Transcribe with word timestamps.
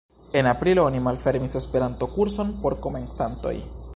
En 0.39 0.47
aprilo 0.51 0.83
oni 0.91 0.99
malfermis 1.07 1.53
Esperanto-kurson 1.59 2.51
por 2.63 2.79
komencantoj. 2.87 3.57